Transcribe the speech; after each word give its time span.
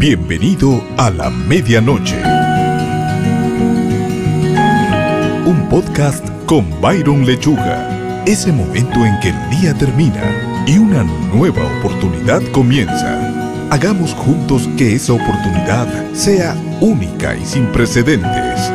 Bienvenido 0.00 0.82
a 0.96 1.10
la 1.10 1.28
medianoche. 1.28 2.16
Un 5.44 5.68
podcast 5.68 6.26
con 6.46 6.64
Byron 6.80 7.26
Lechuga. 7.26 8.24
Ese 8.24 8.50
momento 8.50 9.04
en 9.04 9.20
que 9.20 9.28
el 9.28 9.50
día 9.50 9.74
termina 9.74 10.64
y 10.66 10.78
una 10.78 11.04
nueva 11.04 11.66
oportunidad 11.80 12.40
comienza. 12.50 13.68
Hagamos 13.68 14.14
juntos 14.14 14.70
que 14.78 14.94
esa 14.94 15.12
oportunidad 15.12 15.86
sea 16.14 16.56
única 16.80 17.36
y 17.36 17.44
sin 17.44 17.66
precedentes. 17.66 18.72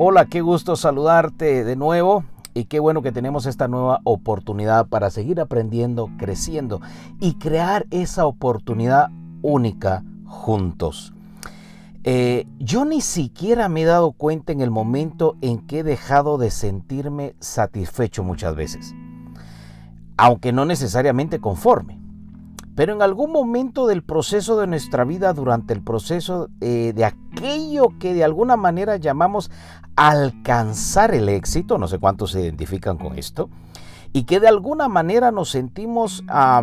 Hola, 0.00 0.26
qué 0.26 0.42
gusto 0.42 0.76
saludarte 0.76 1.64
de 1.64 1.74
nuevo 1.74 2.22
y 2.54 2.66
qué 2.66 2.78
bueno 2.78 3.02
que 3.02 3.10
tenemos 3.10 3.46
esta 3.46 3.66
nueva 3.66 4.00
oportunidad 4.04 4.86
para 4.86 5.10
seguir 5.10 5.40
aprendiendo, 5.40 6.08
creciendo 6.18 6.80
y 7.18 7.34
crear 7.34 7.84
esa 7.90 8.24
oportunidad 8.24 9.08
única 9.42 10.04
juntos. 10.24 11.12
Eh, 12.04 12.46
yo 12.60 12.84
ni 12.84 13.00
siquiera 13.00 13.68
me 13.68 13.82
he 13.82 13.86
dado 13.86 14.12
cuenta 14.12 14.52
en 14.52 14.60
el 14.60 14.70
momento 14.70 15.36
en 15.40 15.66
que 15.66 15.80
he 15.80 15.82
dejado 15.82 16.38
de 16.38 16.52
sentirme 16.52 17.34
satisfecho 17.40 18.22
muchas 18.22 18.54
veces, 18.54 18.94
aunque 20.16 20.52
no 20.52 20.64
necesariamente 20.64 21.40
conforme. 21.40 21.98
Pero 22.76 22.92
en 22.92 23.02
algún 23.02 23.32
momento 23.32 23.88
del 23.88 24.04
proceso 24.04 24.60
de 24.60 24.68
nuestra 24.68 25.02
vida, 25.02 25.32
durante 25.32 25.74
el 25.74 25.82
proceso 25.82 26.50
eh, 26.60 26.92
de 26.94 27.04
aquello 27.38 27.92
que 27.98 28.14
de 28.14 28.24
alguna 28.24 28.56
manera 28.56 28.96
llamamos 28.96 29.50
alcanzar 29.96 31.14
el 31.14 31.28
éxito, 31.28 31.78
no 31.78 31.88
sé 31.88 31.98
cuántos 31.98 32.32
se 32.32 32.40
identifican 32.42 32.98
con 32.98 33.18
esto, 33.18 33.48
y 34.12 34.24
que 34.24 34.40
de 34.40 34.48
alguna 34.48 34.88
manera 34.88 35.30
nos 35.30 35.50
sentimos 35.50 36.24
ah, 36.28 36.62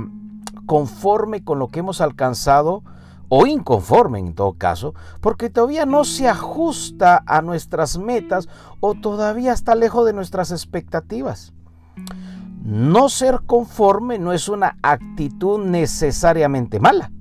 conforme 0.66 1.44
con 1.44 1.60
lo 1.60 1.68
que 1.70 1.80
hemos 1.80 2.02
alcanzado, 2.02 2.84
o 3.28 3.48
inconforme 3.48 4.20
en 4.20 4.36
todo 4.36 4.54
caso, 4.54 4.94
porque 5.20 5.50
todavía 5.50 5.86
no 5.86 6.04
se 6.04 6.28
ajusta 6.28 7.24
a 7.26 7.42
nuestras 7.42 7.98
metas 7.98 8.48
o 8.82 8.94
todavía 8.94 9.52
está 9.52 9.74
lejos 9.74 10.06
de 10.06 10.14
nuestras 10.14 10.52
expectativas. 10.52 11.52
No 12.64 13.10
ser 13.10 13.42
conforme 13.46 14.20
no 14.20 14.32
es 14.32 14.48
una 14.48 14.78
actitud 14.84 15.60
necesariamente 15.60 16.80
mala, 16.80 17.12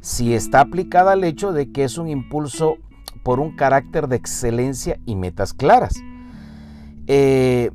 si 0.00 0.34
está 0.34 0.60
aplicada 0.60 1.12
al 1.12 1.22
hecho 1.22 1.52
de 1.52 1.70
que 1.70 1.84
es 1.84 1.96
un 1.96 2.08
impulso 2.08 2.78
por 3.26 3.40
un 3.40 3.56
carácter 3.56 4.06
de 4.06 4.14
excelencia 4.14 5.00
y 5.04 5.16
metas 5.16 5.52
claras. 5.52 5.96
Eh, 7.08 7.72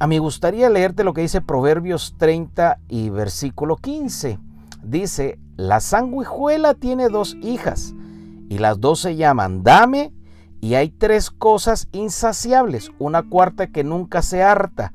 a 0.00 0.08
mí 0.08 0.18
gustaría 0.18 0.68
leerte 0.68 1.04
lo 1.04 1.14
que 1.14 1.20
dice 1.20 1.40
Proverbios 1.40 2.16
30 2.18 2.80
y 2.88 3.08
versículo 3.08 3.76
15. 3.76 4.40
Dice, 4.82 5.38
la 5.54 5.78
sanguijuela 5.78 6.74
tiene 6.74 7.08
dos 7.08 7.36
hijas 7.40 7.94
y 8.48 8.58
las 8.58 8.80
dos 8.80 8.98
se 8.98 9.14
llaman 9.14 9.62
dame 9.62 10.12
y 10.60 10.74
hay 10.74 10.88
tres 10.88 11.30
cosas 11.30 11.86
insaciables, 11.92 12.90
una 12.98 13.22
cuarta 13.22 13.68
que 13.68 13.84
nunca 13.84 14.22
se 14.22 14.42
harta 14.42 14.92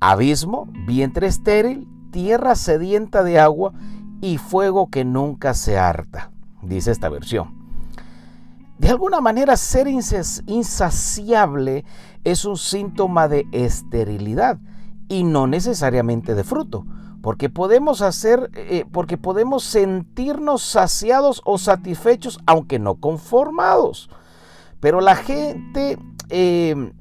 abismo, 0.00 0.66
vientre 0.84 1.28
estéril, 1.28 1.86
tierra 2.10 2.56
sedienta 2.56 3.22
de 3.22 3.38
agua 3.38 3.72
y 4.20 4.38
fuego 4.38 4.90
que 4.90 5.04
nunca 5.04 5.54
se 5.54 5.78
harta, 5.78 6.32
dice 6.60 6.90
esta 6.90 7.08
versión. 7.08 7.57
De 8.78 8.88
alguna 8.88 9.20
manera 9.20 9.56
ser 9.56 9.88
insaciable 9.88 11.84
es 12.24 12.44
un 12.44 12.56
síntoma 12.56 13.28
de 13.28 13.46
esterilidad 13.52 14.58
y 15.08 15.24
no 15.24 15.46
necesariamente 15.46 16.34
de 16.34 16.44
fruto, 16.44 16.86
porque 17.22 17.48
podemos 17.50 18.02
hacer, 18.02 18.50
eh, 18.54 18.84
porque 18.92 19.16
podemos 19.16 19.64
sentirnos 19.64 20.62
saciados 20.62 21.42
o 21.44 21.58
satisfechos 21.58 22.38
aunque 22.46 22.78
no 22.78 22.96
conformados. 22.96 24.10
Pero 24.80 25.00
la 25.00 25.16
gente 25.16 25.98
eh, 26.30 26.92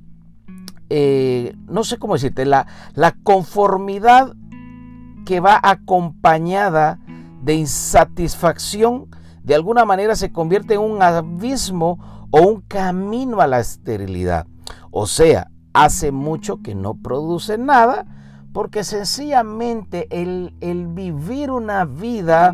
eh, 0.90 1.54
no 1.68 1.84
sé 1.84 1.98
cómo 1.98 2.14
decirte, 2.14 2.46
la 2.46 2.66
conformidad 3.24 4.34
que 5.26 5.40
va 5.40 5.60
acompañada 5.62 7.00
de 7.44 7.56
insatisfacción, 7.56 9.10
de 9.48 9.56
alguna 9.56 9.86
manera 9.86 10.18
se 10.18 10.34
convierte 10.34 10.74
en 10.74 10.82
un 10.82 11.02
abismo 11.02 12.28
o 12.32 12.42
un 12.42 12.60
camino 12.60 13.40
a 13.40 13.48
la 13.48 13.62
esterilidad. 13.62 14.46
O 14.92 15.08
sea, 15.08 15.50
hace 15.72 16.12
mucho 16.12 16.62
que 16.62 16.76
no 16.76 16.96
produce 16.96 17.58
nada 17.58 18.06
porque 18.52 18.84
sencillamente 18.84 20.10
el, 20.12 20.52
vivir 20.90 21.52
una 21.52 21.86
vida 21.86 22.54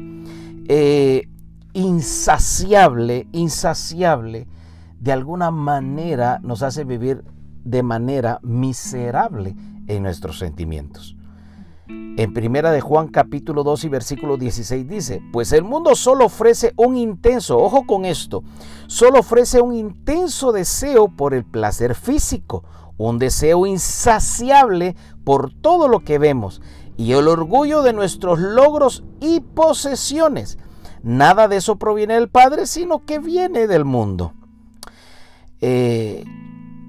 eh, 0.68 1.28
insaciable, 1.74 3.28
insaciable, 3.32 4.48
de 5.00 5.12
alguna 5.14 5.50
manera 5.50 6.40
nos 6.44 6.62
hace 6.62 6.84
vivir 6.84 7.24
de 7.64 7.82
manera 7.82 8.40
miserable 8.44 9.56
en 9.88 10.04
nuestros 10.04 10.38
sentimientos. 10.38 11.13
En 11.88 12.34
primera 12.34 12.72
de 12.72 12.80
Juan 12.80 13.10
capítulo 13.10 13.64
2 13.64 13.84
y 13.84 13.90
versículo 13.90 14.38
16 14.38 14.88
dice, 14.88 15.22
pues 15.34 15.52
el 15.52 15.64
mundo 15.64 15.96
solo 15.96 16.26
ofrece 16.26 16.74
un 16.78 16.96
intenso, 16.96 17.60
ojo 17.60 17.86
con 17.86 18.06
esto, 18.06 18.44
solo 18.88 19.20
ofrece 19.20 19.60
un 19.60 19.74
intenso 19.74 20.54
deseo 20.54 21.10
por 21.10 21.34
el 21.34 21.44
placer 21.44 21.96
físico, 21.96 22.64
un 22.98 23.20
deseo 23.20 23.66
insaciable 23.66 24.96
por 25.26 25.54
todo 25.54 25.90
lo 25.90 26.06
que 26.06 26.20
vemos 26.20 26.62
y 26.96 27.12
el 27.12 27.28
orgullo 27.28 27.82
de 27.82 27.92
nuestros 27.92 28.40
logros 28.40 29.04
y 29.20 29.42
posesiones. 29.42 30.58
Nada 31.02 31.50
de 31.50 31.58
eso 31.58 31.76
proviene 31.76 32.14
del 32.14 32.30
Padre, 32.30 32.66
sino 32.66 33.06
que 33.06 33.20
viene 33.20 33.68
del 33.68 33.84
mundo. 33.84 34.34
Eh, 35.60 36.24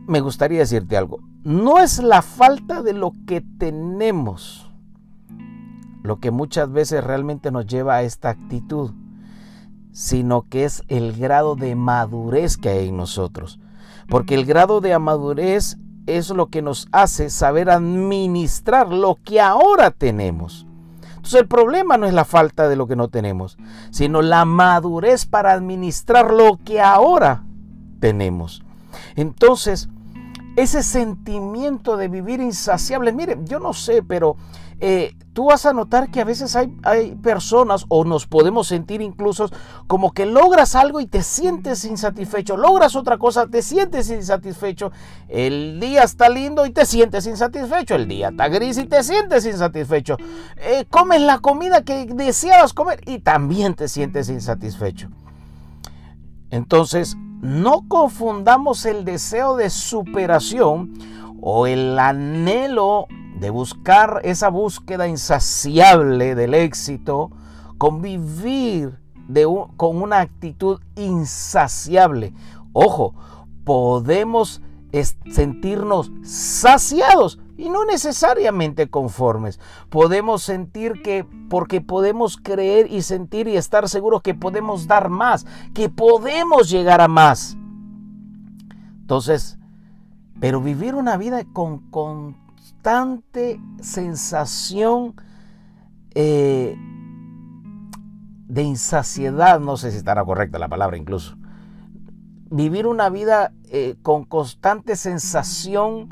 me 0.07 0.21
gustaría 0.21 0.61
decirte 0.61 0.97
algo. 0.97 1.19
No 1.43 1.81
es 1.81 1.99
la 2.01 2.23
falta 2.23 2.83
de 2.83 2.93
lo 2.93 3.13
que 3.27 3.41
tenemos 3.41 4.64
lo 6.05 6.21
que 6.21 6.31
muchas 6.31 6.71
veces 6.71 7.03
realmente 7.03 7.51
nos 7.51 7.67
lleva 7.67 7.95
a 7.95 8.03
esta 8.03 8.29
actitud, 8.29 8.93
sino 9.91 10.43
que 10.43 10.65
es 10.65 10.83
el 10.89 11.15
grado 11.15 11.57
de 11.57 11.75
madurez 11.77 12.59
que 12.59 12.69
hay 12.69 12.89
en 12.89 12.99
nosotros. 12.99 13.59
Porque 14.07 14.35
el 14.35 14.45
grado 14.45 14.83
de 14.83 14.97
madurez 14.99 15.79
es 16.07 16.29
lo 16.29 16.49
que 16.49 16.61
nos 16.61 16.89
hace 16.93 17.31
saber 17.31 17.71
administrar 17.71 18.93
lo 18.93 19.17
que 19.25 19.41
ahora 19.41 19.91
tenemos. 19.93 20.67
Entonces 21.17 21.41
el 21.41 21.49
problema 21.49 21.97
no 21.97 22.05
es 22.05 22.13
la 22.13 22.27
falta 22.27 22.69
de 22.69 22.77
lo 22.77 22.87
que 22.87 22.97
no 22.97 23.09
tenemos, 23.09 23.57
sino 23.91 24.21
la 24.21 24.45
madurez 24.45 25.25
para 25.25 25.53
administrar 25.53 26.35
lo 26.35 26.59
que 26.63 26.83
ahora 26.83 27.45
tenemos. 28.01 28.63
Entonces, 29.17 29.89
ese 30.57 30.83
sentimiento 30.83 31.97
de 31.97 32.09
vivir 32.09 32.41
insaciable, 32.41 33.11
mire, 33.11 33.39
yo 33.45 33.59
no 33.59 33.73
sé, 33.73 34.03
pero 34.03 34.37
eh, 34.81 35.15
tú 35.35 35.47
vas 35.47 35.67
a 35.67 35.73
notar 35.73 36.11
que 36.11 36.21
a 36.21 36.25
veces 36.25 36.57
hay, 36.57 36.73
hay, 36.85 37.17
personas 37.17 37.85
o 37.89 38.05
nos 38.05 38.27
podemos 38.27 38.69
sentir 38.69 39.03
incluso 39.03 39.51
como 39.87 40.13
que 40.13 40.27
logras 40.27 40.77
algo 40.77 41.01
y 41.01 41.07
te 41.07 41.23
sientes 41.23 41.85
insatisfecho, 41.85 42.57
logras 42.57 42.97
otra 42.97 43.19
cosa, 43.19 43.49
te 43.49 43.61
sientes 43.61 44.09
insatisfecho, 44.11 44.93
el 45.29 45.81
día 45.81 46.05
está 46.05 46.29
lindo 46.29 46.65
y 46.65 46.71
te 46.71 46.87
sientes 46.87 47.27
insatisfecho, 47.27 47.97
el 47.97 48.09
día 48.09 48.29
está 48.29 48.49
gris 48.49 48.79
y 48.79 48.87
te 48.87 49.03
sientes 49.03 49.45
insatisfecho, 49.45 50.17
eh, 50.57 50.87
comes 50.89 51.21
la 51.21 51.41
comida 51.41 51.83
que 51.83 52.07
deseabas 52.07 52.73
comer 52.73 53.01
y 53.05 53.19
también 53.19 53.75
te 53.75 53.89
sientes 53.89 54.29
insatisfecho. 54.29 55.11
Entonces, 56.51 57.17
no 57.41 57.89
confundamos 57.89 58.87
el 58.87 59.05
deseo 59.05 59.57
de 59.57 59.69
superación 59.69 60.93
o 61.43 61.67
el 61.67 61.99
anhelo 61.99 63.09
de 63.35 63.51
buscar 63.51 64.21
esa 64.25 64.49
búsqueda 64.49 65.09
insaciable 65.09 66.35
del 66.35 66.55
éxito 66.55 67.31
con 67.79 68.01
vivir 68.01 68.99
con 69.77 70.03
una 70.03 70.21
actitud 70.21 70.81
insaciable. 70.97 72.35
Ojo, 72.73 73.15
podemos 73.65 74.61
sentirnos 75.31 76.13
saciados 76.23 77.41
y 77.57 77.69
no 77.69 77.85
necesariamente 77.85 78.89
conformes. 78.89 79.59
Podemos 79.89 80.43
sentir 80.43 81.03
que, 81.03 81.27
porque 81.49 81.81
podemos 81.81 82.37
creer 82.37 82.91
y 82.93 83.03
sentir 83.03 83.49
y 83.49 83.57
estar 83.57 83.89
seguros 83.89 84.23
que 84.23 84.35
podemos 84.35 84.87
dar 84.87 85.09
más, 85.09 85.47
que 85.73 85.89
podemos 85.89 86.69
llegar 86.71 87.01
a 87.01 87.09
más. 87.09 87.57
Entonces, 89.01 89.59
pero 90.41 90.61
vivir 90.61 90.95
una 90.95 91.17
vida 91.17 91.45
con 91.53 92.37
constante 92.85 93.59
sensación 93.81 95.15
eh, 96.15 96.77
de 98.47 98.63
insaciedad, 98.63 99.59
no 99.59 99.79
sé 99.79 99.91
si 99.91 99.97
estará 99.97 100.23
correcta 100.23 100.59
la 100.59 100.69
palabra 100.69 100.99
incluso, 100.99 101.39
vivir 102.51 102.87
una 102.87 103.09
vida 103.09 103.55
eh, 103.71 103.97
con 104.03 104.25
constante 104.25 104.97
sensación 104.97 106.11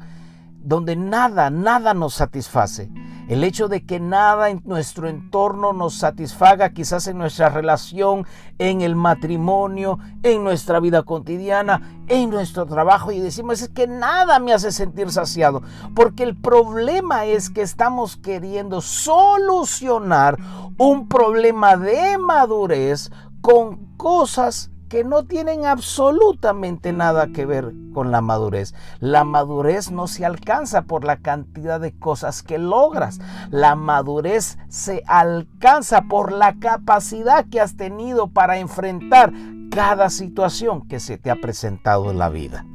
donde 0.63 0.97
nada, 0.97 1.51
nada 1.51 1.93
nos 1.93 2.15
satisface. 2.15 2.91
El 3.33 3.45
hecho 3.45 3.67
de 3.69 3.87
que 3.87 3.99
nada 3.99 4.51
en 4.51 4.61
nuestro 4.67 5.09
entorno 5.09 5.73
nos 5.73 5.95
satisfaga, 5.95 6.75
quizás 6.75 7.07
en 7.07 7.17
nuestra 7.17 7.49
relación, 7.49 8.27
en 8.59 8.83
el 8.83 8.95
matrimonio, 8.95 9.99
en 10.23 10.45
nuestra 10.45 10.81
vida 10.81 11.03
cotidiana, 11.03 11.81
en 12.09 12.29
nuestro 12.29 12.67
trabajo, 12.67 13.11
y 13.11 13.21
decimos 13.21 13.63
es 13.63 13.71
que 13.71 13.87
nada 13.87 14.39
me 14.39 14.53
hace 14.53 14.71
sentir 14.71 15.11
saciado, 15.11 15.63
porque 15.95 16.25
el 16.25 16.37
problema 16.37 17.25
es 17.25 17.49
que 17.49 17.63
estamos 17.63 18.19
queriendo 18.19 18.83
solucionar 18.83 20.37
un 20.77 21.09
problema 21.09 21.79
de 21.79 22.19
madurez 22.19 23.11
con 23.41 23.97
cosas 23.97 24.71
que 24.93 25.05
no 25.05 25.25
tienen 25.25 25.65
absolutamente 25.65 26.93
nada 26.93 27.29
que 27.29 27.47
ver 27.47 27.73
con 27.95 28.11
la 28.11 28.21
madurez. 28.21 28.75
La 29.01 29.25
madurez 29.25 29.91
no 29.91 30.07
se 30.07 30.27
alcanza 30.27 30.83
por 30.83 31.05
la 31.05 31.17
cantidad 31.17 31.81
de 31.81 31.99
cosas 31.99 32.43
que 32.43 32.59
logras. 32.59 33.19
La 33.49 33.75
madurez 33.75 34.59
se 34.69 35.03
alcanza 35.07 36.03
por 36.11 36.31
la 36.31 36.59
capacidad 36.59 37.47
que 37.47 37.63
has 37.63 37.75
tenido 37.79 38.29
para 38.29 38.59
enfrentar 38.59 39.33
cada 39.71 40.11
situación 40.11 40.87
que 40.87 41.01
se 41.01 41.17
te 41.17 41.31
ha 41.31 41.37
presentado 41.37 42.11
en 42.11 42.19
la 42.19 42.29
vida. 42.29 42.67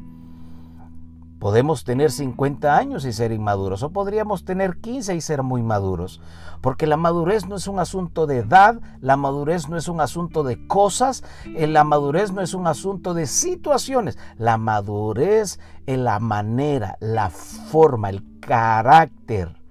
Podemos 1.40 1.84
tener 1.84 2.12
50 2.12 2.76
años 2.76 3.06
y 3.06 3.14
ser 3.14 3.32
inmaduros, 3.32 3.84
o 3.84 3.92
podríamos 3.92 4.44
tener 4.44 4.78
15 4.78 5.16
y 5.16 5.22
ser 5.22 5.44
muy 5.44 5.62
maduros, 5.62 6.20
porque 6.62 6.88
la 6.88 6.98
madurez 6.98 7.46
no 7.46 7.56
es 7.56 7.68
un 7.68 7.80
asunto 7.80 8.26
de 8.26 8.38
edad, 8.38 8.82
la 9.02 9.18
madurez 9.18 9.70
no 9.70 9.78
es 9.78 9.88
un 9.88 10.02
asunto 10.02 10.44
de 10.44 10.66
cosas, 10.68 11.24
eh, 11.56 11.68
la 11.68 11.84
madurez 11.84 12.32
no 12.32 12.42
es 12.42 12.56
un 12.56 12.66
asunto 12.66 13.14
de 13.14 13.28
situaciones, 13.28 14.18
la 14.38 14.58
madurez 14.58 15.60
es 15.86 15.98
la 16.00 16.20
manera, 16.20 16.98
la 17.00 17.30
forma, 17.30 18.10
el 18.10 18.40
carácter 18.40 19.62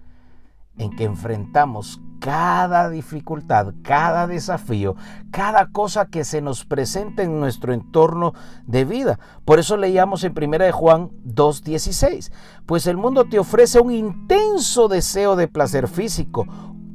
en 0.78 0.94
que 0.94 1.04
enfrentamos 1.04 2.00
cada 2.20 2.90
dificultad, 2.90 3.74
cada 3.82 4.26
desafío, 4.26 4.96
cada 5.30 5.66
cosa 5.68 6.06
que 6.06 6.24
se 6.24 6.40
nos 6.40 6.64
presenta 6.64 7.22
en 7.22 7.40
nuestro 7.40 7.72
entorno 7.72 8.34
de 8.66 8.84
vida. 8.84 9.18
Por 9.44 9.58
eso 9.58 9.76
leíamos 9.76 10.24
en 10.24 10.32
1 10.32 10.64
de 10.64 10.72
Juan 10.72 11.10
2:16, 11.24 12.32
pues 12.66 12.86
el 12.86 12.96
mundo 12.96 13.24
te 13.24 13.38
ofrece 13.38 13.80
un 13.80 13.92
intenso 13.92 14.88
deseo 14.88 15.36
de 15.36 15.48
placer 15.48 15.88
físico 15.88 16.46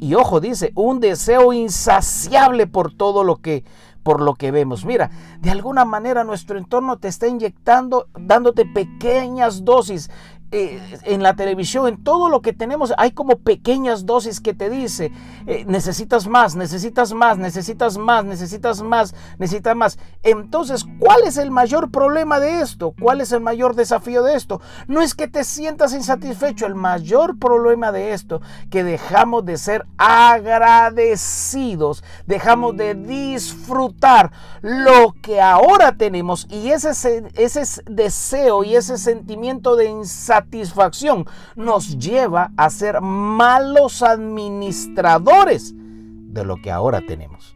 y 0.01 0.15
ojo 0.15 0.39
dice, 0.39 0.71
un 0.73 0.99
deseo 0.99 1.53
insaciable 1.53 2.65
por 2.65 2.91
todo 2.91 3.23
lo 3.23 3.37
que 3.37 3.63
por 4.03 4.19
lo 4.19 4.33
que 4.33 4.49
vemos. 4.49 4.83
Mira, 4.83 5.11
de 5.39 5.51
alguna 5.51 5.85
manera 5.85 6.23
nuestro 6.23 6.57
entorno 6.57 6.97
te 6.97 7.07
está 7.07 7.27
inyectando, 7.27 8.07
dándote 8.19 8.65
pequeñas 8.65 9.63
dosis 9.63 10.09
eh, 10.53 10.81
en 11.03 11.23
la 11.23 11.33
televisión, 11.33 11.87
en 11.87 12.03
todo 12.03 12.27
lo 12.27 12.41
que 12.41 12.51
tenemos, 12.51 12.93
hay 12.97 13.11
como 13.11 13.37
pequeñas 13.37 14.05
dosis 14.05 14.41
que 14.41 14.53
te 14.53 14.69
dice, 14.69 15.09
eh, 15.47 15.63
necesitas 15.65 16.27
más, 16.27 16.57
necesitas 16.57 17.13
más, 17.13 17.37
necesitas 17.37 17.97
más, 17.97 18.25
necesitas 18.25 18.81
más, 18.81 19.15
necesitas 19.39 19.77
más. 19.77 19.97
Entonces, 20.23 20.85
¿cuál 20.99 21.23
es 21.23 21.37
el 21.37 21.51
mayor 21.51 21.89
problema 21.89 22.41
de 22.41 22.59
esto? 22.59 22.93
¿Cuál 22.99 23.21
es 23.21 23.31
el 23.31 23.39
mayor 23.39 23.75
desafío 23.75 24.23
de 24.23 24.35
esto? 24.35 24.59
No 24.87 25.01
es 25.01 25.15
que 25.15 25.29
te 25.29 25.45
sientas 25.45 25.93
insatisfecho, 25.93 26.65
el 26.65 26.75
mayor 26.75 27.39
problema 27.39 27.93
de 27.93 28.11
esto, 28.11 28.41
que 28.69 28.83
dejamos 28.83 29.45
de 29.45 29.57
ser 29.57 29.85
agradecidos, 29.97 32.03
dejamos 32.27 32.75
de 32.75 32.95
disfrutar 32.95 34.33
lo 34.61 35.15
que 35.21 35.39
ahora 35.39 35.95
tenemos 35.95 36.45
y 36.49 36.71
ese, 36.71 36.89
ese 37.35 37.83
deseo 37.89 38.65
y 38.65 38.75
ese 38.75 38.97
sentimiento 38.97 39.77
de 39.77 39.85
insatisfacción 39.85 40.40
satisfacción 40.41 41.25
nos 41.55 41.97
lleva 41.97 42.51
a 42.57 42.69
ser 42.69 43.01
malos 43.01 44.01
administradores 44.01 45.73
de 45.75 46.45
lo 46.45 46.57
que 46.57 46.71
ahora 46.71 47.01
tenemos. 47.07 47.55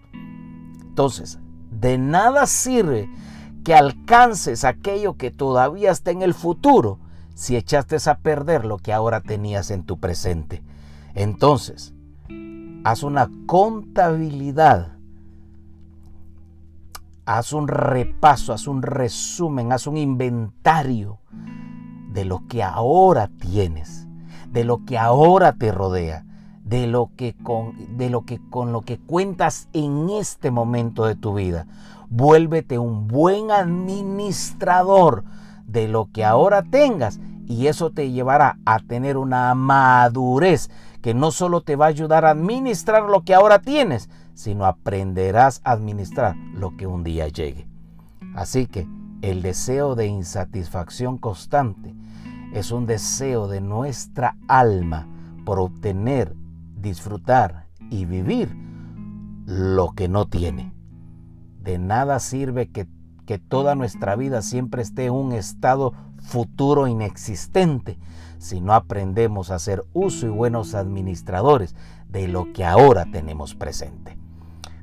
Entonces, 0.82 1.40
de 1.72 1.98
nada 1.98 2.46
sirve 2.46 3.10
que 3.64 3.74
alcances 3.74 4.64
aquello 4.64 5.18
que 5.18 5.32
todavía 5.32 5.92
está 5.92 6.12
en 6.12 6.22
el 6.22 6.34
futuro 6.34 7.00
si 7.34 7.56
echaste 7.56 7.98
a 8.10 8.20
perder 8.20 8.66
lo 8.66 8.78
que 8.78 8.94
ahora 8.94 9.22
tenías 9.22 9.72
en 9.72 9.84
tu 9.84 10.00
presente. 10.00 10.64
Entonces, 11.16 11.94
haz 12.84 13.04
una 13.04 13.30
contabilidad, 13.46 14.98
haz 17.26 17.52
un 17.52 17.68
repaso, 17.68 18.54
haz 18.54 18.68
un 18.68 18.82
resumen, 18.84 19.72
haz 19.72 19.88
un 19.88 19.98
inventario 19.98 21.20
de 22.16 22.24
lo 22.24 22.48
que 22.48 22.64
ahora 22.64 23.30
tienes, 23.40 24.08
de 24.50 24.64
lo 24.64 24.86
que 24.86 24.98
ahora 24.98 25.52
te 25.52 25.74
rodea, 25.74 26.24
de 26.64 26.88
lo 26.88 27.12
que 27.18 27.36
con, 27.44 27.98
de 27.98 28.10
lo 28.10 28.24
que, 28.24 28.40
con 28.50 28.72
lo 28.72 28.82
que 28.82 28.98
cuentas 28.98 29.68
en 29.74 30.10
este 30.10 30.50
momento 30.50 31.06
de 31.06 31.16
tu 31.16 31.34
vida. 31.34 31.68
Vuélvete 32.10 32.80
un 32.80 33.10
buen 33.10 33.52
administrador 33.52 35.26
de 35.68 35.90
lo 35.90 36.10
que 36.14 36.24
ahora 36.24 36.64
tengas 36.64 37.20
y 37.48 37.68
eso 37.68 37.92
te 37.92 38.10
llevará 38.10 38.60
a 38.66 38.80
tener 38.80 39.18
una 39.18 39.54
madurez 39.54 40.70
que 41.02 41.14
no 41.14 41.32
solo 41.32 41.62
te 41.62 41.76
va 41.76 41.86
a 41.86 41.90
ayudar 41.90 42.24
a 42.24 42.30
administrar 42.32 43.04
lo 43.04 43.26
que 43.26 43.36
ahora 43.36 43.60
tienes, 43.60 44.10
sino 44.36 44.66
aprenderás 44.66 45.60
a 45.66 45.72
administrar 45.72 46.38
lo 46.54 46.78
que 46.78 46.88
un 46.88 47.04
día 47.04 47.28
llegue. 47.28 47.68
Así 48.34 48.68
que 48.68 48.88
el 49.22 49.42
deseo 49.42 49.96
de 49.96 50.08
insatisfacción 50.08 51.18
constante 51.18 51.94
es 52.56 52.72
un 52.72 52.86
deseo 52.86 53.50
de 53.50 53.60
nuestra 53.60 54.38
alma 54.48 55.08
por 55.46 55.60
obtener, 55.60 56.34
disfrutar 56.78 57.68
y 57.92 58.06
vivir 58.06 58.56
lo 59.46 59.92
que 59.92 60.08
no 60.08 60.28
tiene. 60.28 60.74
De 61.62 61.78
nada 61.78 62.18
sirve 62.20 62.72
que, 62.72 62.88
que 63.26 63.40
toda 63.40 63.76
nuestra 63.76 64.16
vida 64.16 64.42
siempre 64.42 64.82
esté 64.82 65.08
en 65.08 65.14
un 65.14 65.34
estado 65.34 65.94
futuro 66.18 66.88
inexistente 66.88 68.00
si 68.38 68.62
no 68.62 68.74
aprendemos 68.74 69.52
a 69.52 69.56
hacer 69.56 69.84
uso 69.92 70.26
y 70.26 70.30
buenos 70.30 70.76
administradores 70.76 71.76
de 72.08 72.30
lo 72.30 72.54
que 72.54 72.64
ahora 72.64 73.06
tenemos 73.12 73.54
presente. 73.54 74.18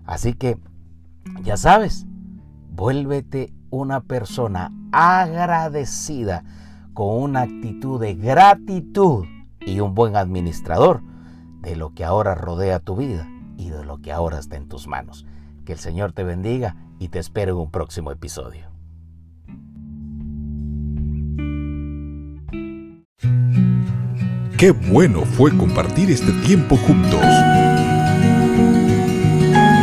Así 0.04 0.34
que, 0.34 0.58
ya 1.42 1.56
sabes, 1.56 2.06
vuélvete 2.70 3.54
una 3.70 4.00
persona 4.00 4.70
agradecida 4.92 6.44
con 6.94 7.22
una 7.22 7.42
actitud 7.42 8.00
de 8.00 8.14
gratitud 8.14 9.24
y 9.60 9.80
un 9.80 9.94
buen 9.94 10.16
administrador 10.16 11.02
de 11.60 11.76
lo 11.76 11.94
que 11.94 12.04
ahora 12.04 12.34
rodea 12.34 12.80
tu 12.80 12.96
vida 12.96 13.28
y 13.56 13.70
de 13.70 13.84
lo 13.84 13.98
que 13.98 14.12
ahora 14.12 14.38
está 14.38 14.56
en 14.56 14.68
tus 14.68 14.86
manos. 14.86 15.26
Que 15.64 15.72
el 15.72 15.78
Señor 15.78 16.12
te 16.12 16.24
bendiga 16.24 16.76
y 16.98 17.08
te 17.08 17.18
espero 17.18 17.52
en 17.52 17.58
un 17.58 17.70
próximo 17.70 18.10
episodio. 18.10 18.66
Qué 24.58 24.70
bueno 24.70 25.22
fue 25.22 25.56
compartir 25.56 26.10
este 26.10 26.32
tiempo 26.46 26.76
juntos. 26.76 27.20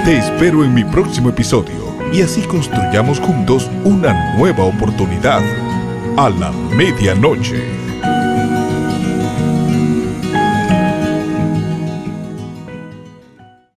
Te 0.05 0.17
espero 0.17 0.63
en 0.63 0.73
mi 0.73 0.83
próximo 0.85 1.29
episodio 1.29 1.75
y 2.13 2.21
así 2.21 2.41
construyamos 2.43 3.19
juntos 3.19 3.69
una 3.83 4.37
nueva 4.37 4.63
oportunidad 4.63 5.41
a 6.15 6.29
la 6.29 6.51
medianoche. 6.51 7.78